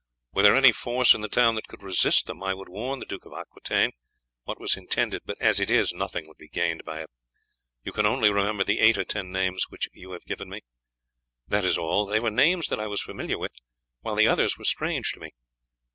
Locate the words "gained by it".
6.49-7.11